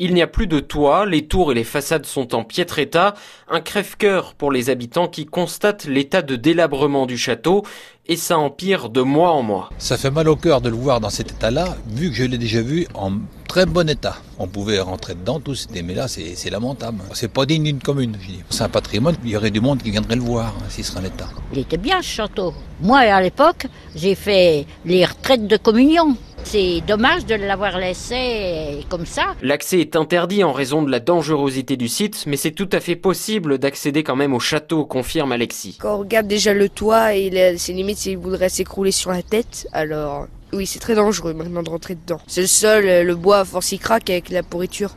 Il 0.00 0.12
n'y 0.12 0.22
a 0.22 0.26
plus 0.26 0.48
de 0.48 0.58
toit, 0.58 1.06
les 1.06 1.28
tours 1.28 1.52
et 1.52 1.54
les 1.54 1.62
façades 1.62 2.04
sont 2.04 2.34
en 2.34 2.42
piètre 2.42 2.80
état, 2.80 3.14
un 3.48 3.60
crève-cœur 3.60 4.34
pour 4.34 4.50
les 4.50 4.68
habitants 4.68 5.06
qui 5.06 5.24
constatent 5.24 5.84
l'état 5.84 6.20
de 6.20 6.34
délabrement 6.34 7.06
du 7.06 7.16
château 7.16 7.62
et 8.08 8.16
ça 8.16 8.36
empire 8.36 8.88
de 8.88 9.02
mois 9.02 9.30
en 9.30 9.42
mois. 9.42 9.70
Ça 9.78 9.96
fait 9.96 10.10
mal 10.10 10.28
au 10.28 10.34
cœur 10.34 10.60
de 10.60 10.68
le 10.68 10.74
voir 10.74 10.98
dans 10.98 11.10
cet 11.10 11.30
état-là, 11.30 11.76
vu 11.86 12.10
que 12.10 12.16
je 12.16 12.24
l'ai 12.24 12.38
déjà 12.38 12.60
vu 12.60 12.88
en 12.94 13.12
très 13.46 13.66
bon 13.66 13.88
état. 13.88 14.16
On 14.40 14.48
pouvait 14.48 14.80
rentrer 14.80 15.14
dedans, 15.14 15.38
tout 15.38 15.54
c'était, 15.54 15.82
mais 15.82 15.94
là 15.94 16.08
c'est 16.08 16.50
lamentable. 16.50 16.98
C'est 17.12 17.32
pas 17.32 17.46
digne 17.46 17.62
d'une 17.62 17.78
commune. 17.78 18.18
C'est 18.50 18.64
un 18.64 18.68
patrimoine, 18.68 19.14
il 19.22 19.30
y 19.30 19.36
aurait 19.36 19.52
du 19.52 19.60
monde 19.60 19.80
qui 19.80 19.92
viendrait 19.92 20.16
le 20.16 20.22
voir 20.22 20.56
hein, 20.58 20.64
s'il 20.70 20.82
serait 20.82 21.02
en 21.02 21.04
état. 21.04 21.28
Il 21.52 21.60
était 21.60 21.76
bien 21.76 22.02
ce 22.02 22.08
château. 22.08 22.52
Moi 22.80 22.98
à 22.98 23.22
l'époque, 23.22 23.68
j'ai 23.94 24.16
fait 24.16 24.66
les 24.84 25.04
retraites 25.04 25.46
de 25.46 25.56
communion. 25.56 26.16
C'est 26.54 26.82
dommage 26.86 27.26
de 27.26 27.34
l'avoir 27.34 27.78
laissé 27.78 28.86
comme 28.88 29.06
ça. 29.06 29.34
L'accès 29.42 29.80
est 29.80 29.96
interdit 29.96 30.44
en 30.44 30.52
raison 30.52 30.84
de 30.84 30.90
la 30.92 31.00
dangerosité 31.00 31.76
du 31.76 31.88
site, 31.88 32.26
mais 32.28 32.36
c'est 32.36 32.52
tout 32.52 32.68
à 32.70 32.78
fait 32.78 32.94
possible 32.94 33.58
d'accéder 33.58 34.04
quand 34.04 34.14
même 34.14 34.32
au 34.32 34.38
château, 34.38 34.84
confirme 34.84 35.32
Alexis. 35.32 35.78
Quand 35.80 35.96
on 35.96 35.98
regarde 35.98 36.28
déjà 36.28 36.54
le 36.54 36.68
toit 36.68 37.16
et 37.16 37.56
c'est 37.58 37.72
limite 37.72 37.98
s'il 37.98 38.18
voudrait 38.18 38.50
s'écrouler 38.50 38.92
sur 38.92 39.10
la 39.10 39.24
tête, 39.24 39.66
alors 39.72 40.28
oui, 40.52 40.64
c'est 40.64 40.78
très 40.78 40.94
dangereux 40.94 41.34
maintenant 41.34 41.64
de 41.64 41.70
rentrer 41.70 41.96
dedans. 41.96 42.20
C'est 42.28 42.42
le 42.42 42.46
sol, 42.46 42.84
le 42.84 43.14
bois, 43.16 43.40
à 43.40 43.44
force 43.44 43.72
il 43.72 43.80
craque 43.80 44.08
avec 44.08 44.30
la 44.30 44.44
pourriture. 44.44 44.94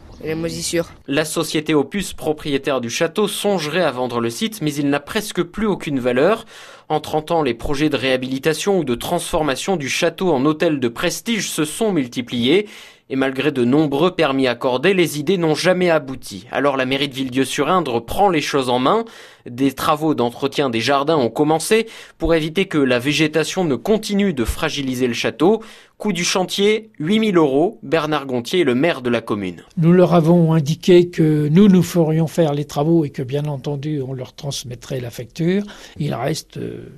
La 1.08 1.26
société 1.26 1.76
Opus, 1.76 2.14
propriétaire 2.14 2.82
du 2.82 2.90
château, 2.90 3.28
songerait 3.28 3.84
à 3.84 3.92
vendre 3.92 4.20
le 4.20 4.30
site, 4.30 4.62
mais 4.62 4.74
il 4.74 4.90
n'a 4.90 5.00
presque 5.00 5.44
plus 5.44 5.68
aucune 5.68 6.00
valeur. 6.00 6.46
En 6.90 7.00
30 7.00 7.32
ans, 7.32 7.44
les 7.44 7.54
projets 7.54 7.90
de 7.90 7.98
réhabilitation 7.98 8.80
ou 8.80 8.84
de 8.84 8.96
transformation 8.96 9.76
du 9.76 9.90
château 9.90 10.32
en 10.32 10.44
hôtel 10.46 10.80
de 10.80 10.88
prestige 10.88 11.50
se 11.50 11.66
sont 11.66 11.92
multipliés. 11.92 12.68
Et 13.10 13.16
malgré 13.16 13.54
de 13.54 13.64
nombreux 13.64 14.12
permis 14.12 14.48
accordés, 14.48 14.94
les 14.94 15.18
idées 15.18 15.38
n'ont 15.38 15.56
jamais 15.56 15.90
abouti. 15.90 16.46
Alors 16.52 16.76
la 16.76 16.86
mairie 16.86 17.08
de 17.08 17.16
Villedieu-sur-Indre 17.16 18.02
prend 18.02 18.30
les 18.30 18.42
choses 18.42 18.70
en 18.70 18.80
main. 18.80 19.06
Des 19.50 19.72
travaux 19.72 20.14
d'entretien 20.14 20.70
des 20.70 20.82
jardins 20.82 21.16
ont 21.16 21.30
commencé 21.30 21.88
pour 22.18 22.36
éviter 22.36 22.66
que 22.66 22.78
la 22.78 23.00
végétation 23.00 23.64
ne 23.64 23.76
continue 23.76 24.34
de 24.34 24.44
fragiliser 24.44 25.08
le 25.08 25.14
château. 25.14 25.64
Coût 25.98 26.12
du 26.12 26.26
chantier, 26.26 26.92
8000 27.00 27.38
euros. 27.38 27.80
Bernard 27.82 28.26
Gontier 28.26 28.60
est 28.60 28.66
le 28.66 28.76
maire 28.76 29.02
de 29.02 29.10
la 29.10 29.22
commune. 29.22 29.64
Nous 29.78 29.94
leur 29.94 30.14
avons 30.14 30.52
indiqué 30.52 31.10
que 31.10 31.48
nous, 31.48 31.70
nous 31.70 31.84
ferions 31.84 32.28
faire 32.28 32.54
les 32.54 32.66
travaux 32.66 33.06
et 33.06 33.10
que 33.10 33.24
bien 33.24 33.46
entendu, 33.46 34.02
on 34.02 34.14
leur 34.14 34.34
transmettrait 34.34 35.00
la 35.00 35.12
facture. 35.12 35.64
Il 35.98 36.14
reste 36.14 36.58
euh, 36.58 36.90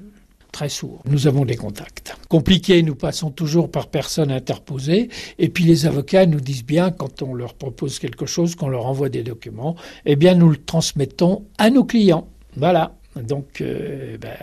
très 0.52 0.70
sourd. 0.70 1.02
Nous 1.06 1.28
avons 1.28 1.46
des 1.46 1.56
contacts. 1.56 2.16
Compliqués, 2.28 2.84
nous 2.84 2.96
passons 2.96 3.32
toujours 3.32 3.70
par 3.72 3.88
personne 3.88 4.32
interposée. 4.32 5.10
Et 5.38 5.50
puis 5.50 5.64
les 5.64 5.86
avocats 5.86 6.26
nous 6.26 6.40
disent 6.40 6.66
bien, 6.66 6.92
quand 6.92 7.22
on 7.22 7.34
leur 7.34 7.54
propose 7.54 8.00
quelque 8.00 8.26
chose, 8.26 8.56
qu'on 8.56 8.70
leur 8.70 8.86
envoie 8.86 9.10
des 9.10 9.24
documents, 9.24 9.76
eh 10.06 10.16
bien 10.16 10.36
nous 10.36 10.50
le 10.50 10.58
transmettons 10.58 11.46
à 11.58 11.70
nos 11.70 11.84
clients. 11.84 12.28
Voilà. 12.56 12.94
Donc, 13.16 13.62
euh, 13.62 14.18
ben, 14.18 14.36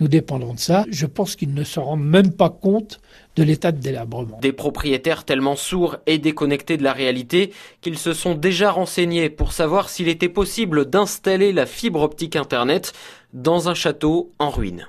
nous 0.00 0.08
dépendrons 0.08 0.54
de 0.54 0.58
ça. 0.58 0.84
Je 0.90 1.06
pense 1.06 1.36
qu'ils 1.36 1.54
ne 1.54 1.64
se 1.64 1.78
rendent 1.78 2.04
même 2.04 2.32
pas 2.32 2.50
compte 2.50 3.00
de 3.36 3.42
l'état 3.42 3.72
de 3.72 3.80
délabrement. 3.80 4.38
Des 4.40 4.52
propriétaires 4.52 5.24
tellement 5.24 5.56
sourds 5.56 5.96
et 6.06 6.18
déconnectés 6.18 6.76
de 6.76 6.82
la 6.82 6.92
réalité 6.92 7.52
qu'ils 7.80 7.98
se 7.98 8.12
sont 8.12 8.34
déjà 8.34 8.72
renseignés 8.72 9.30
pour 9.30 9.52
savoir 9.52 9.88
s'il 9.88 10.08
était 10.08 10.28
possible 10.28 10.90
d'installer 10.90 11.52
la 11.52 11.64
fibre 11.64 12.02
optique 12.02 12.36
Internet 12.36 12.92
dans 13.32 13.68
un 13.68 13.74
château 13.74 14.32
en 14.38 14.50
ruine. 14.50 14.88